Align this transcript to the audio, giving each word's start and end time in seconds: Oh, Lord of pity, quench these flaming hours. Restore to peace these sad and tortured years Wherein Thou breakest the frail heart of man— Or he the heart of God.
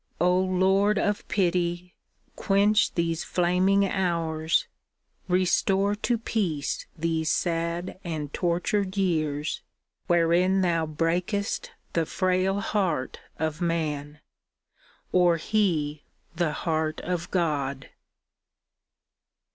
Oh, 0.19 0.39
Lord 0.39 0.97
of 0.97 1.27
pity, 1.27 1.93
quench 2.35 2.91
these 2.95 3.23
flaming 3.23 3.87
hours. 3.87 4.65
Restore 5.27 5.93
to 5.93 6.17
peace 6.17 6.87
these 6.97 7.29
sad 7.31 7.99
and 8.03 8.33
tortured 8.33 8.97
years 8.97 9.61
Wherein 10.07 10.61
Thou 10.61 10.87
breakest 10.87 11.69
the 11.93 12.07
frail 12.07 12.61
heart 12.61 13.19
of 13.37 13.61
man— 13.61 14.21
Or 15.21 15.37
he 15.37 16.01
the 16.35 16.51
heart 16.65 16.99
of 17.01 17.29
God. 17.29 17.89